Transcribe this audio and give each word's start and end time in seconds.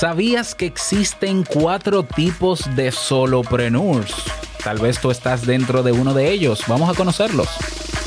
¿Sabías 0.00 0.54
que 0.54 0.64
existen 0.64 1.44
cuatro 1.44 2.02
tipos 2.02 2.74
de 2.74 2.90
solopreneurs? 2.90 4.14
Tal 4.64 4.78
vez 4.78 4.98
tú 4.98 5.10
estás 5.10 5.44
dentro 5.44 5.82
de 5.82 5.92
uno 5.92 6.14
de 6.14 6.32
ellos. 6.32 6.62
Vamos 6.66 6.88
a 6.88 6.94
conocerlos. 6.94 7.48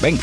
Ven. 0.01 0.19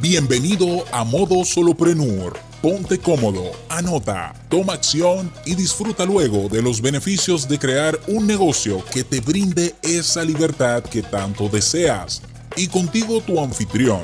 Bienvenido 0.00 0.84
a 0.90 1.04
Modo 1.04 1.44
Solopreneur. 1.44 2.36
Ponte 2.60 2.98
cómodo, 2.98 3.52
anota, 3.68 4.34
toma 4.48 4.72
acción 4.72 5.32
y 5.46 5.54
disfruta 5.54 6.04
luego 6.04 6.48
de 6.48 6.60
los 6.60 6.80
beneficios 6.80 7.46
de 7.46 7.60
crear 7.60 7.96
un 8.08 8.26
negocio 8.26 8.84
que 8.92 9.04
te 9.04 9.20
brinde 9.20 9.76
esa 9.82 10.24
libertad 10.24 10.82
que 10.82 11.04
tanto 11.04 11.48
deseas. 11.48 12.22
Y 12.56 12.66
contigo 12.66 13.20
tu 13.20 13.38
anfitrión 13.40 14.00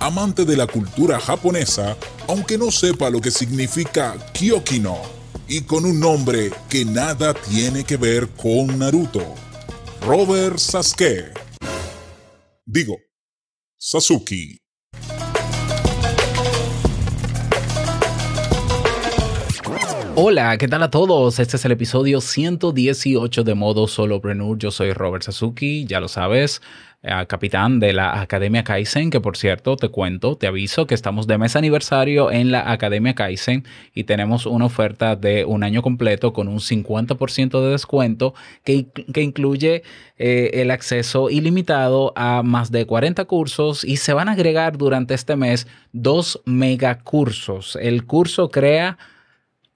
amante 0.00 0.46
de 0.46 0.56
la 0.56 0.66
cultura 0.66 1.20
japonesa, 1.20 1.96
aunque 2.30 2.56
no 2.56 2.70
sepa 2.70 3.10
lo 3.10 3.20
que 3.20 3.32
significa 3.32 4.16
Kyokino, 4.34 4.96
y 5.48 5.62
con 5.62 5.84
un 5.84 5.98
nombre 5.98 6.52
que 6.68 6.84
nada 6.84 7.34
tiene 7.34 7.82
que 7.82 7.96
ver 7.96 8.28
con 8.28 8.78
Naruto. 8.78 9.34
Robert 10.02 10.58
Sasuke. 10.58 11.32
Digo, 12.64 12.96
Sasuke. 13.76 14.58
Hola, 20.14 20.56
¿qué 20.56 20.68
tal 20.68 20.84
a 20.84 20.90
todos? 20.90 21.40
Este 21.40 21.56
es 21.56 21.64
el 21.64 21.72
episodio 21.72 22.20
118 22.20 23.42
de 23.42 23.54
Modo 23.54 23.88
Solopreneur. 23.88 24.56
Yo 24.56 24.70
soy 24.70 24.92
Robert 24.92 25.24
Sasuki, 25.24 25.84
ya 25.84 25.98
lo 25.98 26.06
sabes 26.06 26.62
capitán 27.28 27.80
de 27.80 27.94
la 27.94 28.20
Academia 28.20 28.62
Kaizen, 28.62 29.10
que 29.10 29.20
por 29.20 29.36
cierto 29.36 29.76
te 29.76 29.88
cuento, 29.88 30.36
te 30.36 30.46
aviso 30.46 30.86
que 30.86 30.94
estamos 30.94 31.26
de 31.26 31.38
mes 31.38 31.56
aniversario 31.56 32.30
en 32.30 32.52
la 32.52 32.70
Academia 32.70 33.14
Kaizen 33.14 33.64
y 33.94 34.04
tenemos 34.04 34.44
una 34.44 34.66
oferta 34.66 35.16
de 35.16 35.46
un 35.46 35.62
año 35.62 35.80
completo 35.80 36.34
con 36.34 36.46
un 36.48 36.58
50% 36.58 37.62
de 37.62 37.70
descuento 37.70 38.34
que, 38.64 38.88
que 39.14 39.22
incluye 39.22 39.82
eh, 40.18 40.50
el 40.60 40.70
acceso 40.70 41.30
ilimitado 41.30 42.12
a 42.16 42.42
más 42.42 42.70
de 42.70 42.84
40 42.84 43.24
cursos 43.24 43.82
y 43.84 43.96
se 43.96 44.12
van 44.12 44.28
a 44.28 44.32
agregar 44.32 44.76
durante 44.76 45.14
este 45.14 45.36
mes 45.36 45.66
dos 45.92 46.42
megacursos. 46.44 47.78
El 47.80 48.04
curso 48.04 48.50
crea 48.50 48.98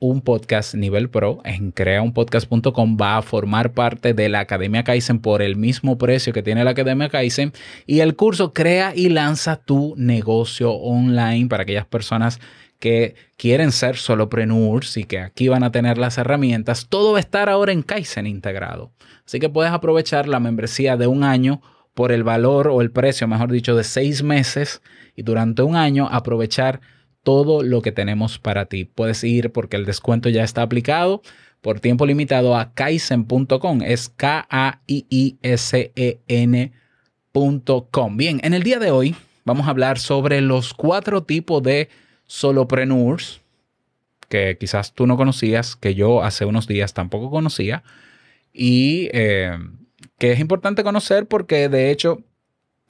un 0.05 0.21
podcast 0.21 0.75
nivel 0.75 1.09
pro 1.09 1.41
en 1.45 1.71
creaunpodcast.com 1.71 2.99
va 3.01 3.17
a 3.17 3.23
formar 3.23 3.73
parte 3.73 4.13
de 4.13 4.29
la 4.29 4.41
Academia 4.41 4.85
Kaizen 4.85 5.19
por 5.19 5.41
el 5.41 5.57
mismo 5.57 5.97
precio 5.97 6.35
que 6.35 6.43
tiene 6.43 6.63
la 6.63 6.73
Academia 6.73 7.09
Kaizen 7.09 7.55
y 7.87 8.01
el 8.01 8.15
curso 8.15 8.53
crea 8.53 8.93
y 8.95 9.09
lanza 9.09 9.57
tu 9.57 9.95
negocio 9.97 10.73
online 10.73 11.49
para 11.49 11.63
aquellas 11.63 11.87
personas 11.87 12.39
que 12.79 13.15
quieren 13.39 13.73
ser 13.73 13.97
solopreneurs 13.97 14.99
y 14.99 15.05
que 15.05 15.21
aquí 15.21 15.49
van 15.49 15.65
a 15.65 15.73
tener 15.73 15.97
las 15.97 16.19
herramientas. 16.19 16.87
Todo 16.91 17.13
va 17.13 17.19
a 17.19 17.21
estar 17.21 17.49
ahora 17.49 17.73
en 17.73 17.83
Kaizen 17.83 18.27
integrado. 18.27 18.93
Así 19.25 19.41
que 19.41 19.49
puedes 19.49 19.73
aprovechar 19.73 20.29
la 20.29 20.39
membresía 20.39 20.99
de 20.99 21.07
un 21.07 21.25
año 21.25 21.63
por 21.95 22.13
el 22.13 22.25
valor 22.25 22.69
o 22.69 22.83
el 22.83 22.91
precio, 22.91 23.27
mejor 23.27 23.51
dicho, 23.51 23.75
de 23.75 23.85
seis 23.85 24.23
meses 24.23 24.83
y 25.17 25.23
durante 25.23 25.63
un 25.63 25.77
año 25.77 26.09
aprovechar 26.11 26.83
todo 27.25 27.65
lo 27.65 27.83
que 27.83 27.91
tenemos 27.91 28.39
para 28.39 28.67
ti. 28.67 28.85
Puedes 28.85 29.25
ir 29.25 29.51
porque 29.51 29.77
el 29.77 29.85
descuento 29.87 30.29
ya 30.29 30.45
está 30.45 30.63
aplicado 30.63 31.23
por 31.61 31.81
tiempo 31.81 32.07
limitado 32.07 32.57
a 32.57 32.73
kaizen.com. 32.75 33.83
Es 33.83 34.09
K-A-I-I-S-E-N.com. 34.11 34.47
Bien, 38.17 38.41
en 38.45 38.55
el 38.55 38.63
día 38.63 38.79
de 38.79 38.93
hoy 38.93 39.17
vamos 39.45 39.67
a 39.67 39.71
hablar 39.71 39.99
sobre 39.99 40.41
los 40.41 40.75
cuatro 40.75 41.25
tipos 41.25 41.61
de 41.63 41.89
solopreneurs 42.27 43.41
que 44.29 44.57
quizás 44.59 44.93
tú 44.95 45.07
no 45.07 45.17
conocías, 45.17 45.77
que 45.77 45.95
yo 45.95 46.23
hace 46.23 46.45
unos 46.45 46.67
días 46.67 46.95
tampoco 46.95 47.31
conocía 47.31 47.83
y 48.53 49.09
eh, 49.13 49.57
que 50.19 50.33
es 50.33 50.41
importante 50.41 50.85
conocer 50.85 51.27
porque 51.27 51.69
de 51.69 51.91
hecho 51.91 52.23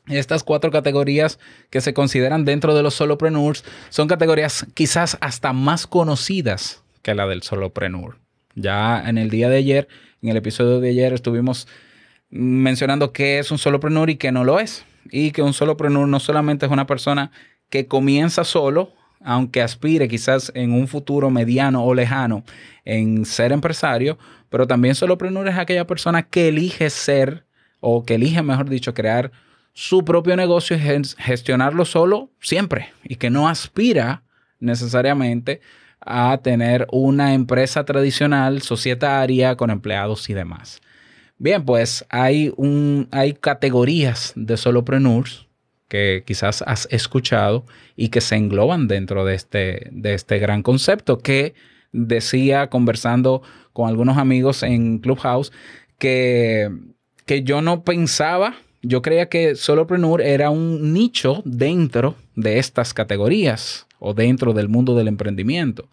estas 0.09 0.45
cuatro 0.45 0.71
categorías 0.71 1.39
que 1.71 1.81
se 1.81 1.95
consideran 1.95 2.45
dentro 2.45 2.75
de 2.75 2.83
los 2.83 2.95
solopreneurs 2.95 3.65
son 3.89 4.09
categorías 4.09 4.67
quizás 4.75 5.17
hasta 5.21 5.53
más 5.53 5.87
conocidas 5.87 6.83
que 7.03 7.15
la 7.15 7.27
del 7.27 7.43
solopreneur. 7.43 8.19
Ya 8.55 9.03
en 9.07 9.19
el 9.19 9.31
día 9.31 9.49
de 9.49 9.57
ayer, 9.57 9.89
en 10.23 10.31
el 10.31 10.37
episodio 10.37 10.81
de 10.81 10.91
ayer, 10.91 11.13
estuvimos 11.13 11.67
mencionando 12.31 13.13
qué 13.13 13.39
es 13.39 13.51
un 13.51 13.59
solopreneur 13.59 14.11
y 14.11 14.17
qué 14.17 14.33
no 14.33 14.45
lo 14.45 14.61
es. 14.61 14.85
Y 15.11 15.33
que 15.33 15.43
un 15.43 15.53
solopreneur 15.53 16.09
no 16.09 16.21
solamente 16.21 16.67
es 16.67 16.73
una 16.73 16.87
persona 16.87 17.31
que 17.69 17.87
comienza 17.87 18.45
solo, 18.45 18.93
aunque 19.21 19.63
aspire 19.63 20.09
quizás 20.09 20.53
en 20.55 20.73
un 20.73 20.89
futuro 20.89 21.31
mediano 21.31 21.85
o 21.85 21.95
lejano 21.95 22.45
en 22.85 23.25
ser 23.25 23.53
empresario, 23.53 24.19
pero 24.51 24.67
también 24.67 24.95
solopreneur 24.95 25.49
es 25.49 25.59
aquella 25.59 25.87
persona 25.87 26.23
que 26.23 26.49
elige 26.49 26.91
ser 26.91 27.47
o 27.81 28.05
que 28.05 28.15
elige, 28.15 28.43
mejor 28.43 28.69
dicho, 28.69 28.95
crear 28.95 29.33
su 29.75 30.05
propio 30.05 30.37
negocio 30.37 30.77
y 30.77 31.03
gestionarlo 31.19 31.85
solo 31.85 32.31
siempre 32.41 32.93
y 33.03 33.17
que 33.17 33.29
no 33.29 33.49
aspira 33.49 34.23
necesariamente 34.61 35.61
a 36.01 36.39
tener 36.43 36.87
una 36.93 37.35
empresa 37.35 37.85
tradicional, 37.85 38.63
societaria, 38.63 39.57
con 39.57 39.71
empleados 39.71 40.31
y 40.31 40.35
demás. 40.35 40.81
Bien, 41.39 41.65
pues 41.65 42.05
hay, 42.09 42.53
un, 42.57 43.09
hay 43.11 43.35
categorías 43.35 44.33
de 44.37 44.57
solopreneurs 44.57 45.49
que 45.89 46.23
quizás 46.25 46.63
has 46.63 46.87
escuchado 46.91 47.65
y 47.97 48.09
que 48.09 48.21
se 48.21 48.37
engloban 48.37 48.87
dentro 48.87 49.25
de 49.25 49.35
este, 49.35 49.89
de 49.91 50.15
este 50.15 50.39
gran 50.39 50.63
concepto 50.63 51.19
que 51.19 51.55
decía 51.93 52.69
conversando 52.69 53.43
con 53.73 53.89
algunos 53.89 54.19
amigos 54.19 54.63
en 54.63 54.99
Clubhouse 54.99 55.53
que, 55.99 56.71
que 57.27 57.43
yo 57.43 57.61
no 57.61 57.83
pensaba 57.83 58.55
yo 58.85 59.03
creía 59.03 59.29
que 59.29 59.57
solopreneur 59.57 60.21
era 60.21 60.51
un 60.51 60.93
nicho 60.93 61.43
dentro 61.45 62.17
de 62.35 62.59
estas 62.59 62.95
categorías 62.95 63.87
o 63.99 64.15
dentro 64.15 64.53
del 64.53 64.69
mundo 64.69 64.95
del 64.95 65.09
emprendimiento. 65.09 65.89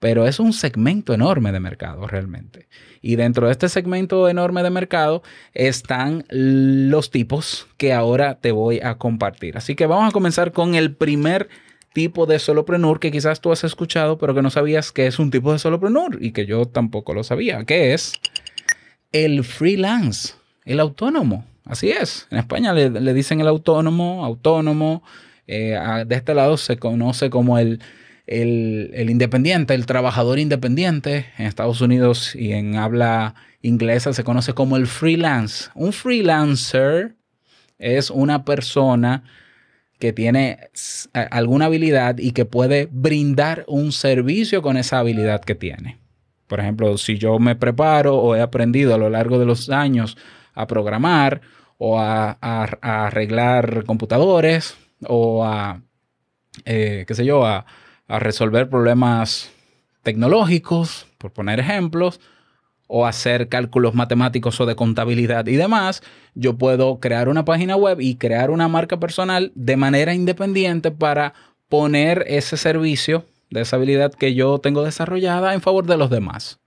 Pero 0.00 0.26
es 0.26 0.40
un 0.40 0.52
segmento 0.52 1.14
enorme 1.14 1.52
de 1.52 1.60
mercado 1.60 2.08
realmente. 2.08 2.66
Y 3.00 3.14
dentro 3.14 3.46
de 3.46 3.52
este 3.52 3.68
segmento 3.68 4.28
enorme 4.28 4.64
de 4.64 4.70
mercado 4.70 5.22
están 5.54 6.24
los 6.28 7.12
tipos 7.12 7.68
que 7.76 7.92
ahora 7.92 8.40
te 8.40 8.50
voy 8.50 8.80
a 8.80 8.98
compartir. 8.98 9.56
Así 9.56 9.76
que 9.76 9.86
vamos 9.86 10.08
a 10.08 10.12
comenzar 10.12 10.50
con 10.50 10.74
el 10.74 10.96
primer 10.96 11.48
tipo 11.92 12.26
de 12.26 12.40
solopreneur 12.40 12.98
que 12.98 13.12
quizás 13.12 13.40
tú 13.40 13.52
has 13.52 13.62
escuchado, 13.62 14.18
pero 14.18 14.34
que 14.34 14.42
no 14.42 14.50
sabías 14.50 14.90
que 14.90 15.06
es 15.06 15.20
un 15.20 15.30
tipo 15.30 15.52
de 15.52 15.60
solopreneur 15.60 16.18
y 16.20 16.32
que 16.32 16.46
yo 16.46 16.64
tampoco 16.64 17.14
lo 17.14 17.22
sabía, 17.22 17.64
que 17.64 17.94
es 17.94 18.14
el 19.12 19.44
freelance, 19.44 20.34
el 20.64 20.80
autónomo. 20.80 21.44
Así 21.64 21.90
es. 21.90 22.26
En 22.30 22.38
España 22.38 22.72
le, 22.72 23.14
dicen 23.14 23.40
el 23.40 23.48
autónomo, 23.48 24.24
autónomo. 24.24 25.02
Eh, 25.46 25.76
de 26.06 26.14
este 26.14 26.34
lado 26.34 26.56
se 26.56 26.78
conoce 26.78 27.30
como 27.30 27.58
el, 27.58 27.80
el, 28.26 29.10
independiente, 29.10 29.74
el 29.74 29.86
trabajador 29.86 30.38
independiente. 30.38 31.26
En 31.38 31.46
Estados 31.46 31.80
Unidos 31.80 32.34
y 32.34 32.52
en 32.52 32.76
habla 32.76 33.34
inglesa 33.60 34.12
se 34.12 34.24
conoce 34.24 34.54
como 34.54 34.76
el 34.76 34.86
freelance. 34.86 35.70
Un 35.74 35.92
freelancer 35.92 37.14
es 37.78 38.10
una 38.10 38.44
persona 38.44 39.24
que 39.98 40.12
tiene 40.12 40.58
alguna 41.12 41.66
habilidad 41.66 42.18
y 42.18 42.32
que 42.32 42.44
puede 42.44 42.88
brindar 42.90 43.64
un 43.68 43.92
servicio 43.92 44.60
con 44.60 44.76
esa 44.76 44.98
habilidad 44.98 45.42
que 45.42 45.54
tiene. 45.54 45.98
Por 46.48 46.58
ejemplo, 46.58 46.98
si 46.98 47.18
yo 47.18 47.38
me 47.38 47.54
preparo 47.54 48.16
o 48.16 48.34
he 48.34 48.40
aprendido 48.40 48.94
a 48.94 48.98
lo 48.98 49.08
largo 49.10 49.38
de 49.38 49.46
los 49.46 49.70
años 49.70 50.16
a 50.54 50.66
programar 50.66 51.40
o 51.78 51.98
a, 51.98 52.38
arreglar 52.80 53.84
computadores 53.84 54.76
o 55.06 55.44
a, 55.44 55.82
eh, 56.64 57.04
qué 57.06 57.14
sé 57.14 57.24
yo, 57.24 57.44
a, 57.44 57.66
resolver 58.08 58.68
problemas 58.68 59.50
tecnológicos, 60.02 61.06
por 61.16 61.32
poner 61.32 61.60
ejemplos, 61.60 62.20
o 62.86 63.06
hacer 63.06 63.48
cálculos 63.48 63.94
matemáticos 63.94 64.60
o 64.60 64.66
de 64.66 64.76
contabilidad 64.76 65.46
y 65.46 65.56
demás, 65.56 66.02
yo 66.34 66.58
puedo 66.58 67.00
crear 67.00 67.30
una 67.30 67.46
página 67.46 67.74
web 67.74 68.00
y 68.00 68.16
crear 68.16 68.50
una 68.50 68.68
marca 68.68 69.00
personal 69.00 69.50
de 69.54 69.78
manera 69.78 70.12
independiente 70.12 70.90
para 70.90 71.32
poner 71.70 72.24
ese 72.28 72.58
servicio 72.58 73.24
de 73.50 73.62
esa 73.62 73.76
habilidad 73.76 74.12
que 74.12 74.34
yo 74.34 74.58
tengo 74.58 74.82
desarrollada 74.82 75.54
en 75.54 75.62
favor 75.62 75.86
de 75.86 75.96
los 75.96 76.10
demás. 76.10 76.61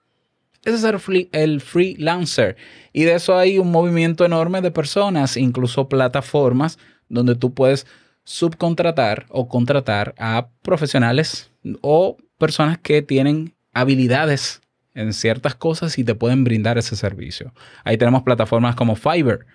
Ese 0.66 0.78
es 0.78 1.30
el, 1.32 1.62
freelancer. 1.62 2.58
Y 2.92 3.04
de 3.04 3.14
eso 3.14 3.38
hay 3.38 3.60
un 3.60 3.72
movimiento 3.72 4.26
enorme 4.26 4.62
de 4.62 4.72
personas, 4.72 5.38
incluso 5.38 5.88
plataformas, 5.88 6.80
donde 7.08 7.36
tú 7.36 7.54
puedes 7.54 7.86
subcontratar 8.24 9.28
o 9.30 9.48
contratar 9.48 10.16
a 10.18 10.48
profesionales 10.64 11.52
o 11.82 12.18
personas 12.40 12.80
que 12.80 13.04
tienen 13.04 13.54
habilidades 13.74 14.62
en 14.96 15.14
ciertas 15.14 15.54
cosas 15.54 16.00
y 16.00 16.04
te 16.04 16.16
pueden 16.16 16.44
brindar 16.44 16.80
ese 16.80 16.96
servicio. 16.96 17.54
Ahí 17.84 17.98
tenemos 17.98 18.24
plataformas 18.24 18.76
como 18.76 18.96
Fiverr 18.96 19.46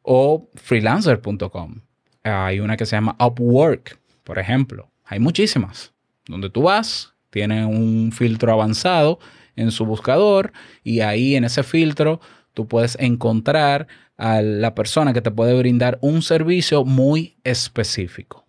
o 0.00 0.48
freelancer.com. 0.54 1.82
Hay 2.22 2.60
una 2.60 2.78
que 2.78 2.86
se 2.86 2.96
llama 2.96 3.14
Upwork, 3.20 3.98
por 4.24 4.38
ejemplo. 4.38 4.90
Hay 5.04 5.18
muchísimas, 5.20 5.92
donde 6.26 6.50
tú 6.50 6.62
vas 6.62 7.14
Tiene 7.30 7.66
un 7.66 8.10
filtro 8.10 8.52
avanzado 8.52 9.18
en 9.58 9.70
su 9.70 9.84
buscador 9.84 10.52
y 10.82 11.00
ahí 11.00 11.34
en 11.34 11.44
ese 11.44 11.62
filtro 11.62 12.20
tú 12.54 12.66
puedes 12.66 12.96
encontrar 13.00 13.86
a 14.16 14.42
la 14.42 14.74
persona 14.74 15.12
que 15.12 15.22
te 15.22 15.30
puede 15.30 15.56
brindar 15.56 15.98
un 16.00 16.22
servicio 16.22 16.84
muy 16.84 17.36
específico. 17.44 18.46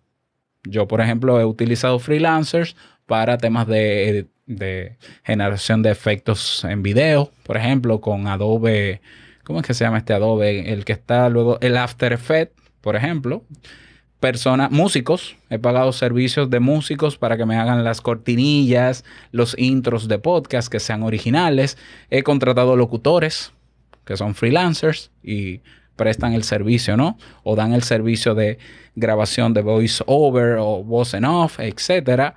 Yo, 0.64 0.88
por 0.88 1.00
ejemplo, 1.00 1.40
he 1.40 1.44
utilizado 1.44 1.98
freelancers 1.98 2.76
para 3.06 3.38
temas 3.38 3.66
de, 3.66 4.26
generación 5.22 5.82
de 5.82 5.90
efectos 5.90 6.64
en 6.64 6.82
video, 6.82 7.30
por 7.44 7.56
ejemplo, 7.56 8.00
con 8.00 8.26
Adobe, 8.26 9.00
¿cómo 9.44 9.60
es 9.60 9.66
que 9.66 9.74
se 9.74 9.84
llama 9.84 9.98
este 9.98 10.12
Adobe? 10.12 10.72
El 10.72 10.84
que 10.84 10.92
está 10.92 11.28
luego, 11.28 11.58
el 11.60 11.76
After 11.76 12.12
Effects, 12.12 12.60
por 12.80 12.96
ejemplo. 12.96 13.44
Personas, 14.20 14.70
músicos, 14.70 15.36
he 15.48 15.58
pagado 15.58 15.92
servicios 15.92 16.50
de 16.50 16.60
músicos 16.60 17.16
para 17.16 17.38
que 17.38 17.46
me 17.46 17.56
hagan 17.56 17.82
las 17.84 18.02
cortinillas, 18.02 19.02
los 19.32 19.58
intros 19.58 20.08
de 20.08 20.18
podcast 20.18 20.70
que 20.70 20.78
sean 20.78 21.02
originales. 21.02 21.78
He 22.10 22.22
contratado 22.22 22.76
locutores 22.76 23.52
que 24.04 24.18
son 24.18 24.34
freelancers 24.34 25.10
y 25.22 25.60
prestan 25.96 26.34
el 26.34 26.44
servicio, 26.44 26.98
¿no? 26.98 27.16
O 27.44 27.56
dan 27.56 27.72
el 27.72 27.82
servicio 27.82 28.34
de 28.34 28.58
grabación 28.94 29.54
de 29.54 29.62
voice 29.62 30.02
over 30.06 30.56
o 30.58 30.82
voice 30.84 31.16
en 31.16 31.24
off, 31.24 31.58
etcétera. 31.58 32.34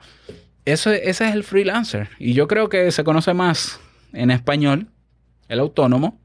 ese 0.64 1.10
es 1.10 1.20
el 1.20 1.44
freelancer. 1.44 2.10
Y 2.18 2.34
yo 2.34 2.48
creo 2.48 2.70
que 2.70 2.92
se 2.92 3.04
conoce 3.04 3.34
más 3.34 3.82
en 4.14 4.32
español, 4.32 4.88
el 5.50 5.60
autónomo, 5.60 6.18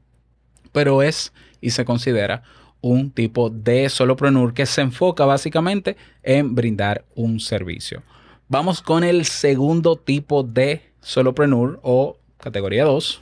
pero 0.71 1.01
es 1.01 1.33
y 1.59 1.71
se 1.71 1.83
considera 1.83 2.43
un 2.81 3.11
tipo 3.11 3.49
de 3.49 3.89
solopreneur 3.89 4.53
que 4.53 4.65
se 4.65 4.81
enfoca 4.81 5.25
básicamente 5.25 5.97
en 6.23 6.55
brindar 6.55 7.05
un 7.15 7.39
servicio. 7.39 8.03
Vamos 8.47 8.81
con 8.81 9.03
el 9.03 9.25
segundo 9.25 9.95
tipo 9.95 10.43
de 10.43 10.81
solopreneur 11.01 11.79
o 11.83 12.17
categoría 12.39 12.85
2, 12.85 13.19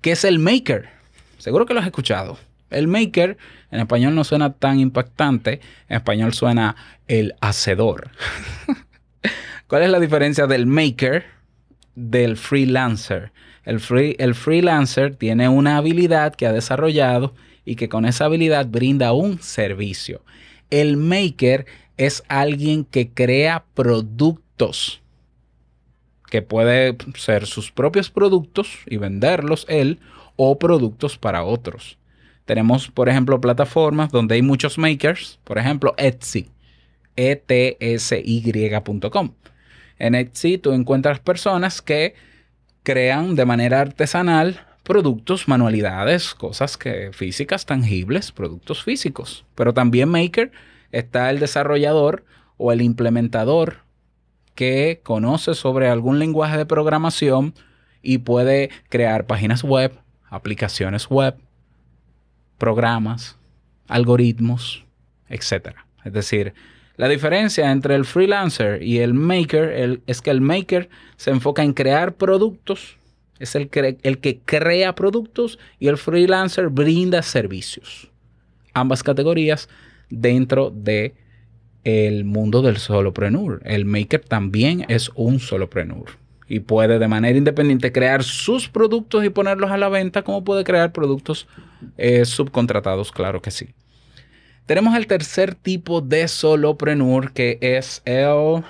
que 0.00 0.12
es 0.12 0.24
el 0.24 0.38
maker. 0.38 0.88
Seguro 1.38 1.66
que 1.66 1.74
lo 1.74 1.80
has 1.80 1.86
escuchado. 1.86 2.38
El 2.70 2.88
maker 2.88 3.38
en 3.70 3.80
español 3.80 4.14
no 4.14 4.24
suena 4.24 4.52
tan 4.52 4.78
impactante, 4.80 5.60
en 5.88 5.96
español 5.96 6.34
suena 6.34 6.76
el 7.08 7.34
hacedor. 7.40 8.10
¿Cuál 9.66 9.82
es 9.82 9.90
la 9.90 10.00
diferencia 10.00 10.46
del 10.46 10.66
maker 10.66 11.24
del 11.94 12.36
freelancer? 12.36 13.32
El, 13.64 13.80
el 14.18 14.34
freelancer 14.34 15.16
tiene 15.16 15.48
una 15.48 15.76
habilidad 15.76 16.34
que 16.34 16.46
ha 16.46 16.52
desarrollado 16.52 17.34
y 17.66 17.76
que 17.76 17.90
con 17.90 18.06
esa 18.06 18.24
habilidad 18.24 18.66
brinda 18.66 19.12
un 19.12 19.42
servicio. 19.42 20.22
El 20.70 20.96
maker 20.96 21.66
es 21.98 22.22
alguien 22.28 22.84
que 22.84 23.10
crea 23.10 23.64
productos, 23.74 25.02
que 26.30 26.40
puede 26.40 26.96
ser 27.16 27.46
sus 27.46 27.70
propios 27.70 28.10
productos 28.10 28.78
y 28.86 28.96
venderlos 28.96 29.66
él 29.68 29.98
o 30.36 30.58
productos 30.58 31.18
para 31.18 31.44
otros. 31.44 31.98
Tenemos, 32.44 32.88
por 32.88 33.08
ejemplo, 33.08 33.40
plataformas 33.40 34.10
donde 34.10 34.36
hay 34.36 34.42
muchos 34.42 34.78
makers, 34.78 35.40
por 35.42 35.58
ejemplo, 35.58 35.94
Etsy, 35.98 36.48
etsy.com. 37.16 37.80
En 39.98 40.14
Etsy 40.14 40.58
tú 40.58 40.72
encuentras 40.72 41.18
personas 41.18 41.82
que 41.82 42.14
crean 42.82 43.34
de 43.34 43.44
manera 43.46 43.80
artesanal 43.80 44.65
productos, 44.86 45.48
manualidades, 45.48 46.32
cosas 46.32 46.76
que 46.76 47.10
físicas 47.12 47.66
tangibles, 47.66 48.30
productos 48.30 48.84
físicos. 48.84 49.44
Pero 49.56 49.74
también 49.74 50.08
maker 50.08 50.52
está 50.92 51.28
el 51.30 51.40
desarrollador 51.40 52.24
o 52.56 52.70
el 52.70 52.80
implementador 52.80 53.78
que 54.54 55.00
conoce 55.02 55.54
sobre 55.54 55.88
algún 55.88 56.20
lenguaje 56.20 56.56
de 56.56 56.66
programación 56.66 57.52
y 58.00 58.18
puede 58.18 58.70
crear 58.88 59.26
páginas 59.26 59.64
web, 59.64 59.92
aplicaciones 60.30 61.10
web, 61.10 61.34
programas, 62.56 63.36
algoritmos, 63.88 64.86
etc. 65.28 65.74
Es 66.04 66.12
decir, 66.12 66.54
la 66.96 67.08
diferencia 67.08 67.72
entre 67.72 67.96
el 67.96 68.04
freelancer 68.04 68.84
y 68.84 69.00
el 69.00 69.14
maker 69.14 70.00
es 70.06 70.22
que 70.22 70.30
el 70.30 70.40
maker 70.40 70.88
se 71.16 71.32
enfoca 71.32 71.64
en 71.64 71.72
crear 71.72 72.14
productos, 72.14 72.98
es 73.38 73.54
el, 73.54 73.70
el 74.02 74.18
que 74.18 74.40
crea 74.44 74.94
productos 74.94 75.58
y 75.78 75.88
el 75.88 75.98
freelancer 75.98 76.68
brinda 76.68 77.22
servicios. 77.22 78.10
Ambas 78.74 79.02
categorías 79.02 79.68
dentro 80.10 80.70
de 80.70 81.14
el 81.84 82.24
mundo 82.24 82.62
del 82.62 82.78
solopreneur. 82.78 83.62
El 83.64 83.84
maker 83.84 84.20
también 84.20 84.84
es 84.88 85.10
un 85.14 85.38
solopreneur 85.38 86.26
y 86.48 86.60
puede 86.60 86.98
de 86.98 87.08
manera 87.08 87.36
independiente 87.36 87.92
crear 87.92 88.22
sus 88.22 88.68
productos 88.68 89.24
y 89.24 89.30
ponerlos 89.30 89.70
a 89.70 89.76
la 89.76 89.88
venta, 89.88 90.22
como 90.22 90.44
puede 90.44 90.64
crear 90.64 90.92
productos 90.92 91.46
eh, 91.96 92.24
subcontratados, 92.24 93.10
claro 93.12 93.42
que 93.42 93.50
sí. 93.50 93.68
Tenemos 94.66 94.96
el 94.96 95.06
tercer 95.06 95.54
tipo 95.54 96.00
de 96.00 96.26
solopreneur 96.28 97.32
que 97.32 97.58
es 97.60 98.02
el, 98.04 98.62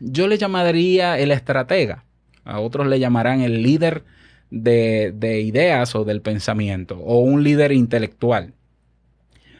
yo 0.00 0.28
le 0.28 0.38
llamaría 0.38 1.18
el 1.18 1.30
estratega, 1.30 2.03
a 2.44 2.60
otros 2.60 2.86
le 2.86 2.98
llamarán 2.98 3.40
el 3.40 3.62
líder 3.62 4.04
de, 4.50 5.12
de 5.14 5.40
ideas 5.40 5.94
o 5.94 6.04
del 6.04 6.20
pensamiento 6.20 6.98
o 6.98 7.20
un 7.20 7.42
líder 7.42 7.72
intelectual. 7.72 8.52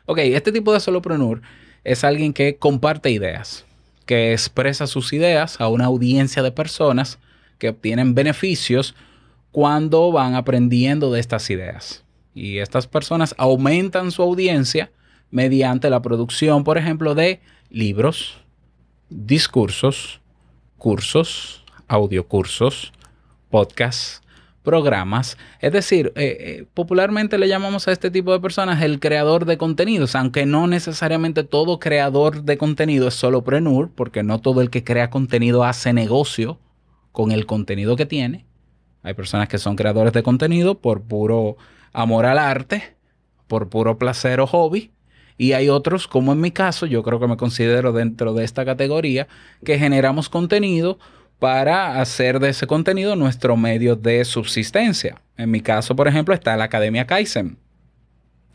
Ok, 0.07 0.19
este 0.19 0.53
tipo 0.53 0.73
de 0.73 0.81
solopreneur 0.81 1.41
es 1.83 2.05
alguien 2.05 2.33
que 2.33 2.57
comparte 2.57 3.11
ideas, 3.11 3.65
que 4.07 4.33
expresa 4.33 4.87
sus 4.87 5.13
ideas 5.13 5.61
a 5.61 5.69
una 5.69 5.87
audiencia 5.87 6.43
de 6.43 6.53
personas 6.53 7.19
que 7.59 7.71
obtienen 7.71 8.15
beneficios 8.15 8.95
cuando 9.51 10.11
van 10.13 10.35
aprendiendo 10.35 11.13
de 11.13 11.21
estas 11.21 11.49
ideas. 11.49 12.05
Y 12.35 12.59
estas 12.59 12.87
personas 12.87 13.35
aumentan 13.39 14.11
su 14.11 14.23
audiencia 14.23 14.91
mediante 15.31 15.89
la 15.91 16.03
producción, 16.03 16.65
por 16.65 16.77
ejemplo, 16.77 17.15
de 17.15 17.41
libros, 17.71 18.39
discursos, 19.09 20.21
cursos, 20.77 21.64
audiocursos, 21.95 22.93
podcasts, 23.51 24.21
programas. 24.63 25.37
Es 25.61 25.73
decir, 25.73 26.13
eh, 26.17 26.37
eh, 26.41 26.67
popularmente 26.75 27.39
le 27.39 27.49
llamamos 27.49 27.87
a 27.87 27.93
este 27.93 28.11
tipo 28.11 28.33
de 28.33 28.41
personas 28.41 28.83
el 28.83 28.99
creador 28.99 29.45
de 29.45 29.59
contenidos, 29.59 30.17
aunque 30.17 30.47
no 30.47 30.67
necesariamente 30.67 31.45
todo 31.45 31.79
creador 31.79 32.43
de 32.43 32.59
contenido 32.59 33.07
es 33.09 33.15
solo 33.15 33.45
prenur, 33.45 33.91
porque 33.95 34.23
no 34.23 34.41
todo 34.41 34.63
el 34.63 34.71
que 34.71 34.83
crea 34.83 35.11
contenido 35.11 35.65
hace 35.65 35.93
negocio 35.93 36.59
con 37.13 37.31
el 37.31 37.47
contenido 37.47 37.95
que 37.95 38.07
tiene. 38.07 38.47
Hay 39.03 39.15
personas 39.15 39.49
que 39.49 39.59
son 39.59 39.77
creadores 39.77 40.15
de 40.15 40.23
contenido 40.23 40.79
por 40.79 41.03
puro 41.03 41.57
amor 41.93 42.25
al 42.25 42.39
arte, 42.39 42.97
por 43.47 43.69
puro 43.69 43.99
placer 43.99 44.41
o 44.41 44.47
hobby. 44.47 44.91
Y 45.37 45.53
hay 45.53 45.69
otros, 45.69 46.09
como 46.09 46.33
en 46.33 46.41
mi 46.41 46.53
caso, 46.53 46.87
yo 46.87 47.03
creo 47.03 47.21
que 47.21 47.27
me 47.27 47.37
considero 47.37 47.93
dentro 47.93 48.33
de 48.33 48.45
esta 48.45 48.65
categoría, 48.65 49.27
que 49.65 49.79
generamos 49.79 50.29
contenido 50.29 50.99
para 51.45 52.01
hacer 52.01 52.41
de 52.41 52.49
ese 52.49 52.67
contenido 52.67 53.17
nuestro 53.17 53.55
medio 53.55 53.97
de 53.97 54.25
subsistencia. 54.25 55.21
En 55.37 55.51
mi 55.51 55.61
caso, 55.61 55.95
por 55.95 56.09
ejemplo, 56.09 56.33
está 56.33 56.57
la 56.57 56.65
Academia 56.65 57.07
Kaizen 57.07 57.59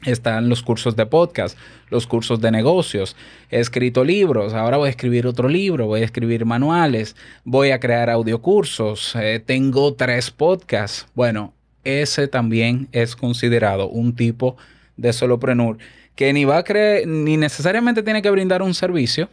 están 0.03 0.50
los 0.50 0.63
cursos 0.63 0.96
de 0.96 1.05
podcast, 1.05 1.55
los 1.91 2.08
cursos 2.08 2.41
de 2.41 2.50
negocios. 2.50 3.15
He 3.51 3.60
escrito 3.60 4.03
libros, 4.03 4.55
ahora 4.55 4.77
voy 4.77 4.88
a 4.88 4.89
escribir 4.89 5.27
otro 5.27 5.48
libro, 5.48 5.86
voy 5.86 6.01
a 6.01 6.05
escribir 6.05 6.46
manuales, 6.46 7.15
voy 7.43 7.69
a 7.69 7.79
crear 7.79 8.10
audiocursos, 8.10 9.15
eh, 9.15 9.39
tengo 9.46 9.93
tres 9.93 10.31
podcasts. 10.31 11.05
Bueno, 11.13 11.53
ese 11.84 12.27
también 12.27 12.88
es 12.91 13.15
considerado 13.15 13.88
un 13.88 14.15
tipo 14.15 14.58
de 14.98 15.13
solopreneur 15.13 15.77
que 16.15 16.34
ni 16.34 16.43
va 16.43 16.58
a 16.58 16.63
creer, 16.63 17.08
ni 17.08 17.38
necesariamente 17.38 18.01
tiene 18.01 18.24
que 18.24 18.31
brindar 18.31 18.63
un 18.63 18.74
servicio, 18.74 19.29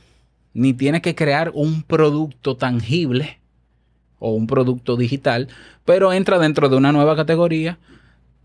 ni 0.53 0.75
tiene 0.75 1.01
que 1.01 1.15
crear 1.15 1.53
un 1.55 1.83
producto 1.85 2.55
tangible 2.59 3.39
o 4.19 4.33
un 4.33 4.47
producto 4.47 4.97
digital, 4.97 5.49
pero 5.85 6.13
entra 6.13 6.39
dentro 6.39 6.69
de 6.69 6.77
una 6.77 6.93
nueva 6.93 7.17
categoría 7.17 7.79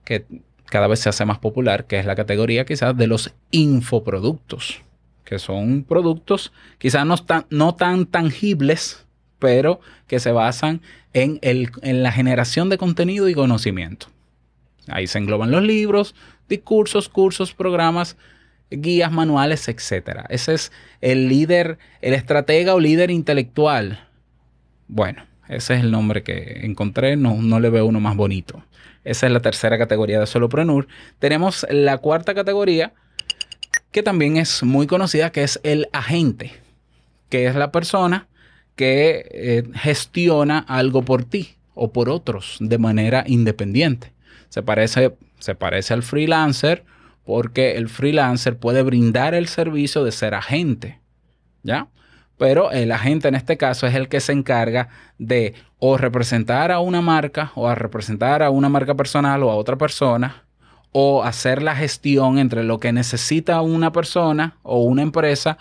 que 0.03 0.25
cada 0.65 0.87
vez 0.87 0.99
se 0.99 1.09
hace 1.09 1.25
más 1.25 1.39
popular, 1.39 1.85
que 1.85 1.99
es 1.99 2.05
la 2.05 2.15
categoría 2.15 2.65
quizás 2.65 2.95
de 2.95 3.07
los 3.07 3.33
infoproductos, 3.51 4.81
que 5.25 5.39
son 5.39 5.83
productos 5.83 6.51
quizás 6.77 7.05
no 7.05 7.17
tan, 7.17 7.45
no 7.49 7.75
tan 7.75 8.05
tangibles, 8.05 9.05
pero 9.39 9.81
que 10.07 10.19
se 10.19 10.31
basan 10.31 10.81
en, 11.13 11.39
en 11.41 12.03
la 12.03 12.11
generación 12.11 12.69
de 12.69 12.77
contenido 12.77 13.27
y 13.27 13.33
conocimiento. 13.33 14.07
Ahí 14.87 15.07
se 15.07 15.19
engloban 15.19 15.51
los 15.51 15.63
libros, 15.63 16.15
discursos, 16.47 17.09
cursos, 17.09 17.53
programas, 17.53 18.17
guías, 18.69 19.11
manuales, 19.11 19.67
etc. 19.67 20.21
Ese 20.29 20.53
es 20.53 20.71
el 21.01 21.27
líder, 21.27 21.77
el 22.01 22.13
estratega 22.13 22.73
o 22.73 22.79
líder 22.79 23.11
intelectual. 23.11 24.07
Bueno, 24.87 25.25
ese 25.51 25.75
es 25.75 25.81
el 25.81 25.91
nombre 25.91 26.23
que 26.23 26.61
encontré, 26.63 27.17
no, 27.17 27.41
no 27.41 27.59
le 27.59 27.69
veo 27.69 27.85
uno 27.85 27.99
más 27.99 28.15
bonito. 28.15 28.63
Esa 29.03 29.27
es 29.27 29.33
la 29.33 29.41
tercera 29.41 29.77
categoría 29.77 30.19
de 30.19 30.27
solopreneur. 30.27 30.87
Tenemos 31.19 31.65
la 31.69 31.97
cuarta 31.97 32.33
categoría, 32.33 32.93
que 33.91 34.01
también 34.01 34.37
es 34.37 34.63
muy 34.63 34.87
conocida, 34.87 35.31
que 35.31 35.43
es 35.43 35.59
el 35.63 35.89
agente, 35.91 36.53
que 37.29 37.47
es 37.47 37.55
la 37.55 37.71
persona 37.71 38.27
que 38.75 39.27
eh, 39.31 39.63
gestiona 39.75 40.59
algo 40.59 41.03
por 41.03 41.25
ti 41.25 41.55
o 41.75 41.91
por 41.91 42.09
otros 42.09 42.57
de 42.61 42.77
manera 42.77 43.23
independiente. 43.27 44.13
Se 44.49 44.63
parece, 44.63 45.15
se 45.39 45.55
parece 45.55 45.93
al 45.93 46.03
freelancer 46.03 46.85
porque 47.25 47.73
el 47.73 47.89
freelancer 47.89 48.57
puede 48.57 48.83
brindar 48.83 49.33
el 49.33 49.47
servicio 49.47 50.03
de 50.03 50.11
ser 50.11 50.33
agente, 50.33 50.99
¿ya? 51.63 51.89
Pero 52.41 52.71
el 52.71 52.91
agente 52.91 53.27
en 53.27 53.35
este 53.35 53.55
caso 53.55 53.85
es 53.85 53.93
el 53.93 54.07
que 54.07 54.19
se 54.19 54.31
encarga 54.31 54.89
de 55.19 55.53
o 55.77 55.95
representar 55.95 56.71
a 56.71 56.79
una 56.79 56.99
marca 56.99 57.51
o 57.53 57.67
a 57.67 57.75
representar 57.75 58.41
a 58.41 58.49
una 58.49 58.67
marca 58.67 58.95
personal 58.95 59.43
o 59.43 59.51
a 59.51 59.55
otra 59.55 59.75
persona 59.75 60.41
o 60.91 61.23
hacer 61.23 61.61
la 61.61 61.75
gestión 61.75 62.39
entre 62.39 62.63
lo 62.63 62.79
que 62.79 62.93
necesita 62.93 63.61
una 63.61 63.91
persona 63.91 64.57
o 64.63 64.81
una 64.81 65.03
empresa 65.03 65.59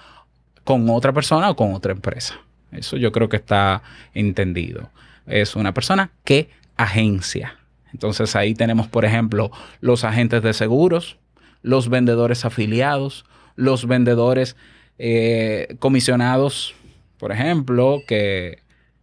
con 0.64 0.88
otra 0.88 1.12
persona 1.12 1.50
o 1.50 1.54
con 1.54 1.74
otra 1.74 1.92
empresa. 1.92 2.40
Eso 2.72 2.96
yo 2.96 3.12
creo 3.12 3.28
que 3.28 3.36
está 3.36 3.82
entendido. 4.14 4.88
Es 5.26 5.56
una 5.56 5.74
persona 5.74 6.12
que 6.24 6.48
agencia. 6.78 7.58
Entonces 7.92 8.34
ahí 8.36 8.54
tenemos, 8.54 8.88
por 8.88 9.04
ejemplo, 9.04 9.50
los 9.82 10.02
agentes 10.02 10.42
de 10.42 10.54
seguros, 10.54 11.18
los 11.60 11.90
vendedores 11.90 12.46
afiliados, 12.46 13.26
los 13.54 13.86
vendedores 13.86 14.56
eh, 15.02 15.76
comisionados, 15.78 16.74
por 17.16 17.32
ejemplo, 17.32 18.02
que, 18.06 18.58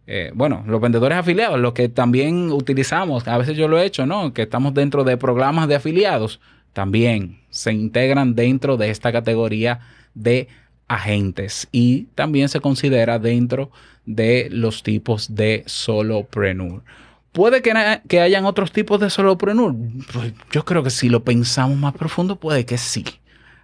eh, 0.06 0.30
bueno, 0.32 0.62
los 0.64 0.80
vendedores 0.80 1.18
afiliados, 1.18 1.58
los 1.58 1.72
que 1.72 1.88
también 1.88 2.52
utilizamos, 2.52 3.26
a 3.26 3.36
veces 3.36 3.56
yo 3.56 3.66
lo 3.66 3.80
he 3.80 3.84
hecho, 3.84 4.06
¿no? 4.06 4.32
Que 4.32 4.42
estamos 4.42 4.74
dentro 4.74 5.02
de 5.02 5.16
programas 5.16 5.66
de 5.66 5.74
afiliados, 5.74 6.40
también 6.72 7.40
se 7.50 7.72
integran 7.72 8.36
dentro 8.36 8.76
de 8.76 8.90
esta 8.90 9.10
categoría 9.10 9.80
de 10.14 10.46
agentes 10.86 11.66
y 11.72 12.04
también 12.14 12.48
se 12.48 12.60
considera 12.60 13.18
dentro 13.18 13.72
de 14.06 14.48
los 14.52 14.84
tipos 14.84 15.34
de 15.34 15.64
solopreneur. 15.66 16.84
Puede 17.32 17.60
que, 17.60 17.72
que 18.06 18.20
hayan 18.20 18.44
otros 18.44 18.70
tipos 18.70 19.00
de 19.00 19.10
solopreneur. 19.10 19.74
Pues 20.12 20.32
yo 20.52 20.64
creo 20.64 20.84
que 20.84 20.90
si 20.90 21.08
lo 21.08 21.24
pensamos 21.24 21.76
más 21.76 21.94
profundo, 21.94 22.36
puede 22.36 22.64
que 22.64 22.78
sí. 22.78 23.04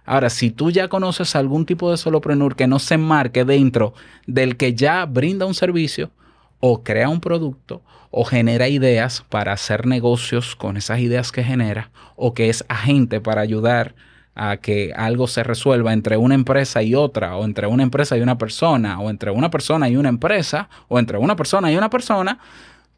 Ahora, 0.05 0.29
si 0.29 0.51
tú 0.51 0.69
ya 0.71 0.87
conoces 0.87 1.35
algún 1.35 1.65
tipo 1.65 1.89
de 1.89 1.97
solopreneur 1.97 2.55
que 2.55 2.67
no 2.67 2.79
se 2.79 2.95
enmarque 2.95 3.43
dentro 3.43 3.93
del 4.27 4.55
que 4.55 4.73
ya 4.75 5.05
brinda 5.05 5.45
un 5.45 5.55
servicio 5.55 6.11
o 6.59 6.83
crea 6.83 7.09
un 7.09 7.19
producto 7.19 7.81
o 8.11 8.23
genera 8.23 8.67
ideas 8.67 9.25
para 9.29 9.53
hacer 9.53 9.85
negocios 9.85 10.55
con 10.55 10.77
esas 10.77 10.99
ideas 10.99 11.31
que 11.31 11.43
genera 11.43 11.91
o 12.15 12.33
que 12.33 12.49
es 12.49 12.63
agente 12.69 13.19
para 13.19 13.41
ayudar 13.41 13.95
a 14.35 14.57
que 14.57 14.93
algo 14.95 15.27
se 15.27 15.43
resuelva 15.43 15.93
entre 15.93 16.17
una 16.17 16.35
empresa 16.35 16.83
y 16.83 16.93
otra, 16.93 17.37
o 17.37 17.45
entre 17.45 17.67
una 17.67 17.83
empresa 17.83 18.17
y 18.17 18.21
una 18.21 18.37
persona, 18.37 18.99
o 18.99 19.09
entre 19.09 19.31
una 19.31 19.49
persona 19.49 19.87
y 19.87 19.95
una 19.95 20.09
empresa, 20.09 20.69
o 20.89 20.99
entre 20.99 21.17
una 21.17 21.37
persona 21.37 21.71
y 21.71 21.77
una 21.77 21.89
persona, 21.89 22.39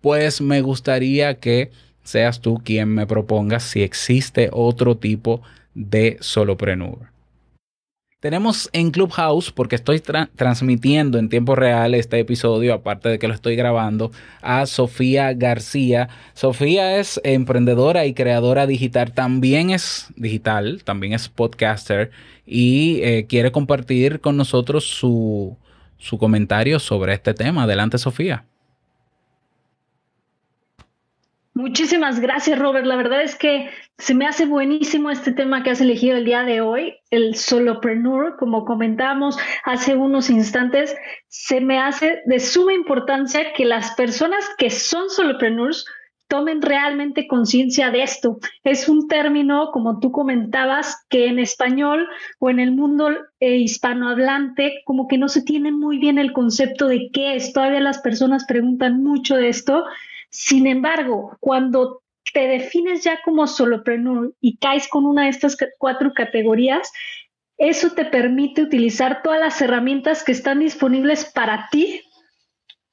pues 0.02 0.42
me 0.42 0.62
gustaría 0.62 1.40
que 1.40 1.72
seas 2.04 2.42
tú 2.42 2.60
quien 2.64 2.90
me 2.90 3.06
proponga 3.06 3.60
si 3.60 3.84
existe 3.84 4.50
otro 4.52 4.98
tipo 4.98 5.42
de 5.77 6.17
solopreneur. 6.22 7.12
Tenemos 8.19 8.67
en 8.74 8.89
Clubhouse, 8.89 9.51
porque 9.51 9.75
estoy 9.75 10.01
transmitiendo 10.36 11.19
en 11.19 11.29
tiempo 11.29 11.55
real 11.55 11.93
este 11.93 12.17
episodio, 12.19 12.74
aparte 12.74 13.10
de 13.10 13.19
que 13.19 13.27
lo 13.27 13.36
estoy 13.36 13.55
grabando, 13.55 14.12
a 14.41 14.65
Sofía 14.65 15.34
García. 15.34 16.10
Sofía 16.34 16.98
es 16.98 17.22
emprendedora 17.24 18.07
y 18.07 18.15
creadora 18.15 18.65
digital, 18.65 19.13
también 19.13 19.69
es 19.69 20.07
digital, 20.15 20.81
también 20.84 21.13
es 21.13 21.29
podcaster 21.29 22.10
y 22.43 23.01
eh, 23.03 23.27
quiere 23.29 23.51
compartir 23.51 24.19
con 24.19 24.36
nosotros 24.36 24.86
su, 24.86 25.55
su 26.00 26.17
comentario 26.17 26.79
sobre 26.79 27.13
este 27.13 27.36
tema. 27.36 27.63
Adelante, 27.63 28.00
Sofía. 28.00 28.46
Muchísimas 31.58 32.20
gracias, 32.20 32.60
Robert. 32.60 32.86
La 32.86 32.96
verdad 32.96 33.24
es 33.24 33.36
que 33.36 33.72
se 33.98 34.14
me 34.14 34.28
hace 34.28 34.46
buenísimo 34.46 35.10
este 35.10 35.32
tema 35.32 35.64
que 35.64 35.72
has 35.72 35.82
elegido 35.82 36.16
el 36.16 36.24
día 36.24 36.44
de 36.44 36.62
hoy, 36.62 36.94
el 37.10 37.34
solopreneur, 37.34 38.38
como 38.38 38.64
comentamos 38.64 39.40
hace 39.64 39.96
unos 39.96 40.30
instantes. 40.30 40.96
Se 41.30 41.60
me 41.60 41.80
hace 41.80 42.22
de 42.28 42.40
suma 42.40 42.74
importancia 42.74 43.54
que 43.54 43.66
las 43.66 43.96
personas 43.96 44.48
que 44.60 44.70
son 44.70 45.10
solopreneurs 45.10 45.88
tomen 46.28 46.62
realmente 46.62 47.28
conciencia 47.28 47.90
de 47.90 48.04
esto. 48.04 48.38
Es 48.64 48.88
un 48.88 49.08
término, 49.08 49.72
como 49.72 50.00
tú 50.00 50.12
comentabas, 50.12 51.08
que 51.10 51.26
en 51.26 51.40
español 51.40 52.08
o 52.38 52.52
en 52.52 52.60
el 52.60 52.72
mundo 52.72 53.10
eh, 53.40 53.56
hispanohablante 53.56 54.84
como 54.86 55.08
que 55.08 55.18
no 55.18 55.28
se 55.28 55.42
tiene 55.42 55.72
muy 55.72 55.98
bien 55.98 56.20
el 56.20 56.34
concepto 56.34 56.88
de 56.88 57.10
qué 57.12 57.36
es. 57.36 57.52
Todavía 57.52 57.80
las 57.80 57.98
personas 57.98 58.46
preguntan 58.46 59.02
mucho 59.02 59.38
de 59.38 59.50
esto 59.50 59.86
sin 60.39 60.67
embargo, 60.67 61.36
cuando 61.39 62.03
te 62.32 62.48
defines 62.48 63.03
ya 63.03 63.20
como 63.25 63.48
solopreneur 63.48 64.36
y 64.39 64.58
caes 64.58 64.88
con 64.88 65.03
una 65.08 65.24
de 65.24 65.29
estas 65.29 65.58
cuatro 65.79 66.13
categorías, 66.13 66.91
eso 67.58 67.94
te 67.94 68.06
permite 68.06 68.62
utilizar 68.62 69.24
todas 69.24 69.39
las 69.39 69.60
herramientas 69.63 70.24
que 70.24 70.34
están 70.34 70.60
disponibles 70.60 71.25
para 71.25 71.70
ti, 71.72 72.03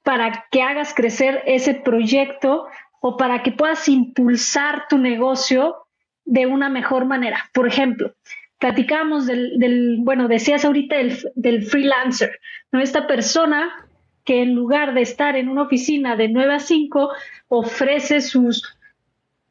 para 0.02 0.46
que 0.50 0.62
hagas 0.62 0.94
crecer 0.94 1.42
ese 1.44 1.74
proyecto 1.74 2.66
o 3.02 3.18
para 3.18 3.42
que 3.42 3.52
puedas 3.52 3.90
impulsar 3.90 4.88
tu 4.88 4.96
negocio 4.96 5.76
de 6.24 6.46
una 6.46 6.70
mejor 6.70 7.04
manera. 7.04 7.50
Por 7.52 7.68
ejemplo, 7.68 8.14
platicamos 8.58 9.26
del, 9.26 9.98
bueno, 10.00 10.28
decías 10.28 10.64
ahorita 10.64 10.96
del, 10.96 11.18
del 11.34 11.66
freelancer, 11.66 12.40
¿no? 12.72 12.80
Esta 12.80 13.06
persona 13.06 13.83
que 14.24 14.42
en 14.42 14.54
lugar 14.54 14.94
de 14.94 15.02
estar 15.02 15.36
en 15.36 15.48
una 15.48 15.62
oficina 15.62 16.16
de 16.16 16.28
9 16.28 16.54
a 16.54 16.60
5, 16.60 17.10
ofrece 17.48 18.20
sus 18.20 18.76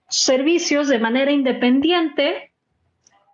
servicios 0.10 0.88
de 0.88 1.00
manera 1.00 1.32
independiente 1.32 2.52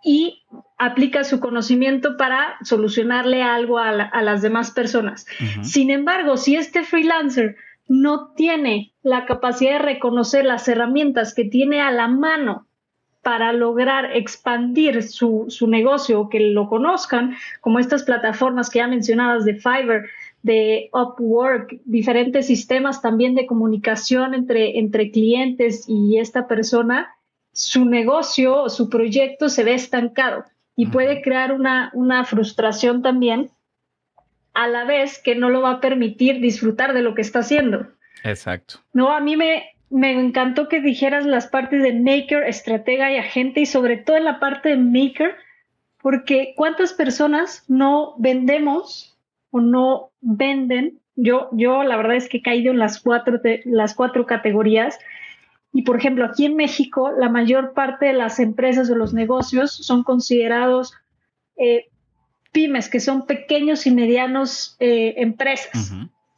y 0.04 0.44
aplica 0.78 1.24
su 1.24 1.40
conocimiento 1.40 2.16
para 2.16 2.58
solucionarle 2.64 3.44
algo 3.44 3.80
a, 3.80 3.92
las 3.92 4.42
demás 4.42 4.72
personas. 4.72 5.26
Sin 5.62 5.92
embargo, 5.92 6.38
si 6.38 6.56
este 6.56 6.84
freelancer 6.84 7.58
no 7.88 8.32
tiene 8.34 8.94
la 9.02 9.26
capacidad 9.26 9.74
de 9.74 9.86
reconocer 9.86 10.46
las 10.46 10.68
herramientas 10.68 11.34
que 11.34 11.44
tiene 11.44 11.82
a 11.82 11.92
la 11.92 12.08
mano 12.08 12.66
para 13.22 13.52
lograr 13.52 14.16
expandir 14.16 15.04
su, 15.04 15.46
su 15.50 15.68
negocio 15.68 16.22
o 16.22 16.30
que 16.30 16.40
lo 16.40 16.70
conozcan, 16.70 17.36
como 17.60 17.80
estas 17.80 18.04
plataformas 18.04 18.70
que 18.70 18.80
ya 18.80 18.88
mencionadas 18.88 19.44
de 19.44 19.56
Fiverr, 19.56 20.10
de 20.42 20.90
Upwork, 20.94 21.82
diferentes 21.86 22.48
sistemas 22.48 23.02
también 23.02 23.36
de 23.36 23.46
comunicación 23.46 24.34
entre, 24.34 24.80
entre 24.80 25.12
clientes 25.12 25.86
y 25.88 26.18
esta 26.18 26.48
persona, 26.48 27.16
su 27.52 27.86
negocio 27.86 28.64
o 28.64 28.70
su 28.70 28.90
proyecto 28.90 29.50
se 29.50 29.64
ve 29.64 29.74
estancado 29.74 30.46
y 30.76 30.86
puede 30.86 31.22
crear 31.22 31.52
una, 31.52 31.92
una 31.94 32.24
frustración 32.24 33.02
también, 33.02 33.50
a 34.54 34.68
la 34.68 34.86
vez 34.86 35.20
que 35.22 35.36
no 35.36 35.50
lo 35.50 35.62
va 35.62 35.72
a 35.72 35.82
permitir 35.82 36.40
disfrutar 36.40 36.94
de 36.94 37.02
lo 37.02 37.16
que 37.16 37.22
está 37.22 37.40
haciendo. 37.40 37.88
Exacto. 38.24 38.80
No, 38.94 39.12
a 39.12 39.20
mí 39.20 39.36
me, 39.36 39.66
me 39.90 40.12
encantó 40.12 40.70
que 40.70 40.80
dijeras 40.80 41.26
las 41.26 41.48
partes 41.48 41.84
de 41.84 41.94
maker, 41.94 42.44
estratega 42.44 43.12
y 43.12 43.18
agente 43.18 43.60
y 43.60 43.66
sobre 43.66 43.98
todo 43.98 44.16
en 44.16 44.24
la 44.24 44.40
parte 44.40 44.70
de 44.70 44.78
maker, 44.78 45.36
porque 46.02 46.54
cuántas 46.56 46.94
personas 46.94 47.66
no 47.68 48.16
vendemos 48.18 49.19
o 49.52 49.62
no 49.62 50.12
venden. 50.22 51.00
Yo, 51.16 51.50
yo 51.52 51.84
la 51.84 51.98
verdad 51.98 52.16
es 52.16 52.30
que 52.30 52.38
he 52.38 52.42
caído 52.42 52.72
en 52.72 52.80
las 52.80 53.02
cuatro, 53.02 53.40
las 53.66 53.94
cuatro 53.94 54.26
categorías. 54.26 55.00
Y 55.74 55.84
por 55.84 55.98
ejemplo, 55.98 56.26
aquí 56.26 56.46
en 56.46 56.56
México, 56.56 57.12
la 57.12 57.30
mayor 57.30 57.74
parte 57.74 58.08
de 58.08 58.14
las 58.14 58.40
empresas 58.40 58.90
o 58.90 58.96
los 58.96 59.14
negocios 59.14 59.72
son 59.72 60.04
considerados 60.04 60.94
eh, 61.58 61.90
pymes, 62.52 62.90
que 62.90 63.00
son 63.00 63.26
pequeños 63.26 63.86
y 63.86 63.92
medianos 63.92 64.76
eh, 64.80 65.16
empresas. 65.18 65.94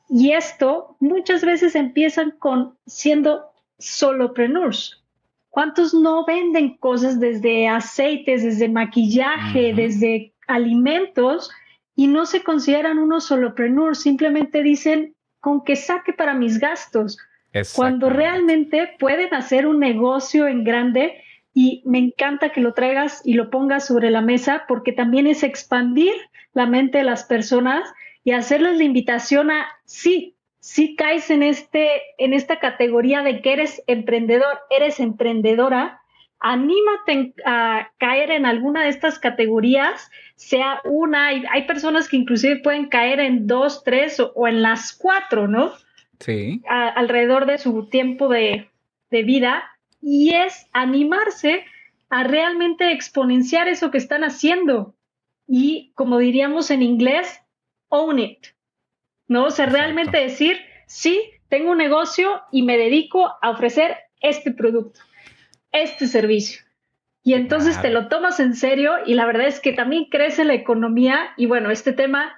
Y 0.09 0.31
esto 0.31 0.97
muchas 0.99 1.45
veces 1.45 1.75
empiezan 1.75 2.31
con 2.31 2.77
siendo 2.85 3.51
solopreneurs. 3.79 5.03
¿Cuántos 5.49 5.93
no 5.93 6.25
venden 6.25 6.77
cosas 6.77 7.19
desde 7.19 7.67
aceites, 7.67 8.43
desde 8.43 8.69
maquillaje, 8.69 9.73
desde 9.73 10.33
alimentos 10.47 11.49
y 11.95 12.07
no 12.07 12.25
se 12.25 12.43
consideran 12.43 12.99
unos 12.99 13.25
solopreneurs, 13.25 14.01
simplemente 14.01 14.63
dicen 14.63 15.15
con 15.39 15.63
que 15.63 15.75
saque 15.75 16.13
para 16.13 16.33
mis 16.33 16.59
gastos, 16.59 17.17
cuando 17.75 18.09
realmente 18.09 18.95
pueden 18.99 19.33
hacer 19.33 19.67
un 19.67 19.79
negocio 19.79 20.47
en 20.47 20.63
grande 20.63 21.21
y 21.53 21.83
me 21.85 21.97
encanta 21.97 22.49
que 22.49 22.61
lo 22.61 22.73
traigas 22.73 23.21
y 23.25 23.33
lo 23.33 23.49
pongas 23.49 23.85
sobre 23.85 24.09
la 24.09 24.21
mesa 24.21 24.63
porque 24.67 24.93
también 24.93 25.27
es 25.27 25.43
expandir 25.43 26.13
la 26.53 26.65
mente 26.65 26.99
de 26.99 27.03
las 27.03 27.25
personas 27.25 27.91
y 28.23 28.31
hacerles 28.31 28.77
la 28.77 28.83
invitación 28.83 29.51
a 29.51 29.67
sí, 29.83 30.37
sí 30.59 30.95
caes 30.95 31.29
en 31.29 31.43
este 31.43 31.89
en 32.17 32.33
esta 32.33 32.59
categoría 32.59 33.21
de 33.21 33.41
que 33.41 33.53
eres 33.53 33.83
emprendedor, 33.87 34.59
eres 34.69 34.99
emprendedora, 34.99 36.00
anímate 36.41 37.33
a 37.45 37.91
caer 37.97 38.31
en 38.31 38.45
alguna 38.45 38.83
de 38.83 38.89
estas 38.89 39.19
categorías, 39.19 40.11
sea 40.35 40.81
una, 40.83 41.27
hay, 41.27 41.67
personas 41.67 42.09
que 42.09 42.17
inclusive 42.17 42.57
pueden 42.57 42.89
caer 42.89 43.19
en 43.19 43.47
dos, 43.47 43.83
tres 43.83 44.19
o, 44.19 44.47
en 44.47 44.61
las 44.61 44.93
cuatro, 44.93 45.47
¿no? 45.47 45.71
Sí. 46.19 46.61
alrededor 46.67 47.47
de 47.47 47.57
su 47.57 47.87
tiempo 47.89 48.27
de, 48.29 48.69
de 49.09 49.23
vida 49.23 49.63
y 50.01 50.35
es 50.35 50.67
animarse 50.71 51.65
a 52.11 52.23
realmente 52.23 52.91
exponenciar 52.91 53.67
eso 53.67 53.89
que 53.89 53.97
están 53.97 54.23
haciendo 54.23 54.93
y, 55.47 55.91
como 55.95 56.19
diríamos 56.19 56.69
en 56.69 56.83
inglés, 56.83 57.41
own 57.89 58.19
it, 58.19 58.47
¿no? 59.27 59.45
O 59.45 59.51
sea, 59.51 59.65
realmente 59.65 60.17
decir, 60.17 60.57
sí, 60.85 61.21
tengo 61.49 61.71
un 61.71 61.77
negocio 61.77 62.41
y 62.51 62.63
me 62.63 62.77
dedico 62.77 63.31
a 63.41 63.49
ofrecer 63.49 63.97
este 64.21 64.51
producto, 64.51 64.99
este 65.71 66.07
servicio. 66.07 66.61
Y 67.23 67.33
entonces 67.33 67.79
te 67.81 67.91
lo 67.91 68.07
tomas 68.07 68.39
en 68.39 68.55
serio 68.55 68.93
y 69.05 69.13
la 69.13 69.25
verdad 69.25 69.45
es 69.45 69.59
que 69.59 69.73
también 69.73 70.05
crece 70.09 70.43
la 70.43 70.55
economía 70.55 71.33
y 71.37 71.45
bueno, 71.45 71.69
este 71.69 71.93
tema, 71.93 72.33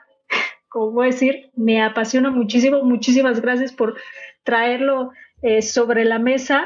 como 0.68 0.92
voy 0.92 1.08
a 1.08 1.12
decir, 1.12 1.52
me 1.56 1.82
apasiona 1.82 2.32
muchísimo. 2.32 2.84
Muchísimas 2.84 3.42
gracias 3.42 3.72
por 3.72 3.96
traerlo 4.44 5.12
eh, 5.42 5.62
sobre 5.62 6.06
la 6.06 6.20
mesa 6.20 6.66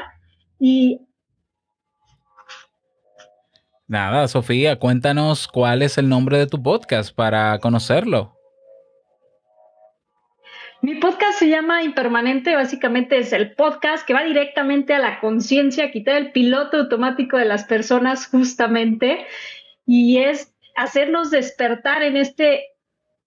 y... 0.58 1.00
Nada, 3.86 4.28
Sofía, 4.28 4.78
cuéntanos 4.78 5.48
cuál 5.48 5.80
es 5.80 5.96
el 5.96 6.08
nombre 6.08 6.38
de 6.38 6.46
tu 6.46 6.62
podcast 6.62 7.14
para 7.14 7.58
conocerlo. 7.58 8.37
Mi 10.80 10.94
podcast 10.94 11.40
se 11.40 11.48
llama 11.48 11.82
Impermanente, 11.82 12.54
básicamente 12.54 13.18
es 13.18 13.32
el 13.32 13.52
podcast 13.54 14.06
que 14.06 14.14
va 14.14 14.22
directamente 14.22 14.94
a 14.94 15.00
la 15.00 15.18
conciencia, 15.18 15.90
quitar 15.90 16.16
el 16.16 16.30
piloto 16.30 16.76
automático 16.76 17.36
de 17.36 17.46
las 17.46 17.64
personas 17.64 18.28
justamente, 18.28 19.26
y 19.84 20.18
es 20.18 20.54
hacernos 20.76 21.32
despertar 21.32 22.04
en 22.04 22.16
este 22.16 22.66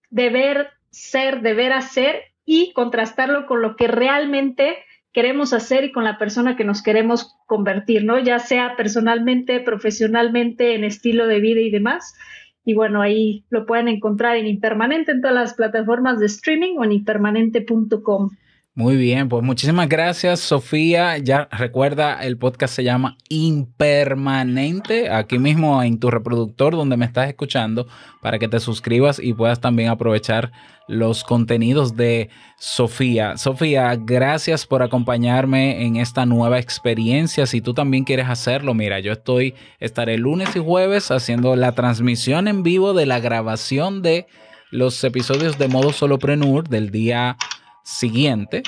deber 0.08 0.70
ser, 0.90 1.42
deber 1.42 1.72
hacer 1.72 2.22
y 2.46 2.72
contrastarlo 2.72 3.44
con 3.44 3.60
lo 3.60 3.76
que 3.76 3.86
realmente 3.86 4.78
queremos 5.12 5.52
hacer 5.52 5.84
y 5.84 5.92
con 5.92 6.04
la 6.04 6.16
persona 6.16 6.56
que 6.56 6.64
nos 6.64 6.82
queremos 6.82 7.36
convertir, 7.46 8.04
¿no? 8.04 8.18
Ya 8.18 8.38
sea 8.38 8.76
personalmente, 8.76 9.60
profesionalmente, 9.60 10.74
en 10.74 10.84
estilo 10.84 11.26
de 11.26 11.40
vida 11.40 11.60
y 11.60 11.70
demás. 11.70 12.14
Y 12.64 12.74
bueno, 12.74 13.02
ahí 13.02 13.44
lo 13.50 13.66
pueden 13.66 13.88
encontrar 13.88 14.36
en 14.36 14.46
Impermanente 14.46 15.12
en 15.12 15.20
todas 15.20 15.34
las 15.34 15.54
plataformas 15.54 16.18
de 16.20 16.26
streaming 16.26 16.76
o 16.78 16.84
en 16.84 16.92
impermanente.com. 16.92 18.30
Muy 18.74 18.96
bien, 18.96 19.28
pues 19.28 19.42
muchísimas 19.42 19.86
gracias, 19.86 20.40
Sofía. 20.40 21.18
Ya 21.18 21.46
recuerda, 21.52 22.22
el 22.22 22.38
podcast 22.38 22.74
se 22.74 22.82
llama 22.82 23.18
Impermanente, 23.28 25.10
aquí 25.10 25.38
mismo 25.38 25.82
en 25.82 26.00
tu 26.00 26.10
reproductor 26.10 26.74
donde 26.74 26.96
me 26.96 27.04
estás 27.04 27.28
escuchando, 27.28 27.86
para 28.22 28.38
que 28.38 28.48
te 28.48 28.60
suscribas 28.60 29.18
y 29.18 29.34
puedas 29.34 29.60
también 29.60 29.90
aprovechar 29.90 30.52
los 30.88 31.22
contenidos 31.22 31.96
de 31.96 32.30
Sofía. 32.58 33.36
Sofía, 33.36 33.94
gracias 33.94 34.66
por 34.66 34.82
acompañarme 34.82 35.84
en 35.84 35.96
esta 35.96 36.24
nueva 36.24 36.58
experiencia. 36.58 37.44
Si 37.44 37.60
tú 37.60 37.74
también 37.74 38.04
quieres 38.04 38.30
hacerlo, 38.30 38.72
mira, 38.72 39.00
yo 39.00 39.12
estoy, 39.12 39.54
estaré 39.80 40.16
lunes 40.16 40.56
y 40.56 40.60
jueves 40.60 41.10
haciendo 41.10 41.56
la 41.56 41.72
transmisión 41.72 42.48
en 42.48 42.62
vivo 42.62 42.94
de 42.94 43.04
la 43.04 43.20
grabación 43.20 44.00
de 44.00 44.26
los 44.70 45.04
episodios 45.04 45.58
de 45.58 45.68
modo 45.68 45.92
soloprenur 45.92 46.66
del 46.70 46.90
día 46.90 47.36
siguiente, 47.84 48.62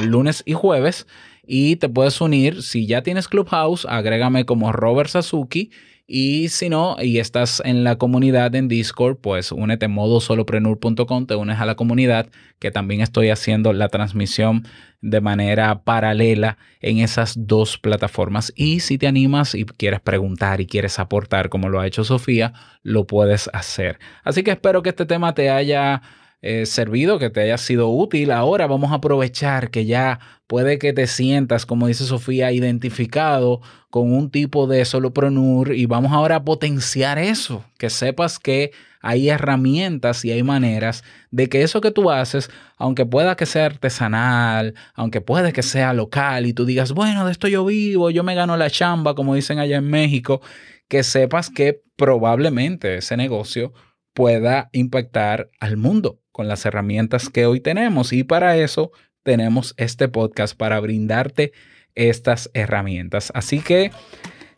lunes 0.00 0.42
y 0.46 0.52
jueves, 0.52 1.06
y 1.46 1.76
te 1.76 1.88
puedes 1.88 2.20
unir. 2.20 2.62
Si 2.62 2.86
ya 2.86 3.02
tienes 3.02 3.28
Clubhouse, 3.28 3.86
agrégame 3.88 4.44
como 4.44 4.72
Robert 4.72 5.10
Sasuki. 5.10 5.70
Y 6.12 6.48
si 6.48 6.68
no, 6.68 6.96
y 7.00 7.18
estás 7.18 7.62
en 7.64 7.84
la 7.84 7.96
comunidad 7.96 8.52
en 8.56 8.66
Discord, 8.66 9.18
pues 9.18 9.52
únete 9.52 9.84
en 9.84 9.92
modosoloprenur.com, 9.92 11.26
te 11.26 11.36
unes 11.36 11.60
a 11.60 11.64
la 11.66 11.76
comunidad, 11.76 12.28
que 12.58 12.72
también 12.72 13.00
estoy 13.00 13.30
haciendo 13.30 13.72
la 13.72 13.88
transmisión 13.88 14.64
de 15.00 15.20
manera 15.20 15.84
paralela 15.84 16.58
en 16.80 16.98
esas 16.98 17.34
dos 17.46 17.78
plataformas. 17.78 18.52
Y 18.56 18.80
si 18.80 18.98
te 18.98 19.06
animas 19.06 19.54
y 19.54 19.64
quieres 19.64 20.00
preguntar 20.00 20.60
y 20.60 20.66
quieres 20.66 20.98
aportar, 20.98 21.48
como 21.48 21.68
lo 21.68 21.78
ha 21.78 21.86
hecho 21.86 22.02
Sofía, 22.02 22.54
lo 22.82 23.06
puedes 23.06 23.48
hacer. 23.52 24.00
Así 24.24 24.42
que 24.42 24.50
espero 24.50 24.82
que 24.82 24.88
este 24.90 25.06
tema 25.06 25.32
te 25.32 25.48
haya 25.48 26.02
eh, 26.42 26.64
servido, 26.66 27.18
que 27.18 27.30
te 27.30 27.40
haya 27.40 27.58
sido 27.58 27.88
útil. 27.90 28.30
Ahora 28.30 28.66
vamos 28.66 28.92
a 28.92 28.96
aprovechar 28.96 29.70
que 29.70 29.84
ya 29.84 30.20
puede 30.46 30.78
que 30.78 30.92
te 30.92 31.06
sientas, 31.06 31.66
como 31.66 31.86
dice 31.86 32.04
Sofía, 32.04 32.50
identificado 32.52 33.60
con 33.90 34.12
un 34.12 34.30
tipo 34.30 34.66
de 34.66 34.84
solopreneur 34.84 35.74
y 35.74 35.86
vamos 35.86 36.12
ahora 36.12 36.36
a 36.36 36.44
potenciar 36.44 37.18
eso, 37.18 37.64
que 37.78 37.90
sepas 37.90 38.38
que 38.38 38.72
hay 39.02 39.30
herramientas 39.30 40.24
y 40.24 40.32
hay 40.32 40.42
maneras 40.42 41.04
de 41.30 41.48
que 41.48 41.62
eso 41.62 41.80
que 41.80 41.90
tú 41.90 42.10
haces, 42.10 42.50
aunque 42.76 43.06
pueda 43.06 43.36
que 43.36 43.46
sea 43.46 43.66
artesanal, 43.66 44.74
aunque 44.94 45.20
puede 45.20 45.52
que 45.52 45.62
sea 45.62 45.92
local 45.92 46.46
y 46.46 46.52
tú 46.52 46.64
digas, 46.64 46.92
bueno, 46.92 47.24
de 47.26 47.32
esto 47.32 47.48
yo 47.48 47.64
vivo, 47.64 48.10
yo 48.10 48.24
me 48.24 48.34
gano 48.34 48.56
la 48.56 48.70
chamba, 48.70 49.14
como 49.14 49.34
dicen 49.34 49.58
allá 49.58 49.78
en 49.78 49.88
México, 49.88 50.40
que 50.88 51.02
sepas 51.02 51.50
que 51.50 51.82
probablemente 51.96 52.96
ese 52.96 53.16
negocio 53.16 53.72
pueda 54.14 54.68
impactar 54.72 55.50
al 55.60 55.76
mundo 55.76 56.20
con 56.32 56.48
las 56.48 56.64
herramientas 56.66 57.28
que 57.28 57.46
hoy 57.46 57.60
tenemos. 57.60 58.12
Y 58.12 58.24
para 58.24 58.56
eso 58.56 58.92
tenemos 59.22 59.74
este 59.76 60.08
podcast 60.08 60.56
para 60.56 60.80
brindarte 60.80 61.52
estas 61.94 62.50
herramientas. 62.54 63.32
Así 63.34 63.60
que 63.60 63.90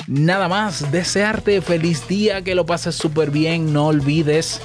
nada 0.07 0.49
más, 0.49 0.93
desearte 0.93 1.61
feliz 1.61 2.07
día, 2.09 2.43
que 2.43 2.55
lo 2.55 2.67
pases 2.67 2.95
súper 2.95 3.31
bien. 3.31 3.73
No 3.73 3.89
olvides 3.89 4.61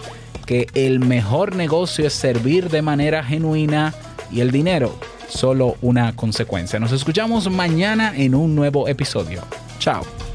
que 0.45 0.67
el 0.73 0.99
mejor 0.99 1.55
negocio 1.55 2.07
es 2.07 2.13
servir 2.13 2.69
de 2.69 2.81
manera 2.81 3.23
genuina 3.23 3.93
y 4.31 4.41
el 4.41 4.51
dinero 4.51 4.97
solo 5.27 5.75
una 5.81 6.15
consecuencia. 6.15 6.79
Nos 6.79 6.91
escuchamos 6.91 7.49
mañana 7.49 8.13
en 8.15 8.33
un 8.35 8.55
nuevo 8.55 8.87
episodio. 8.87 9.43
Chao. 9.79 10.26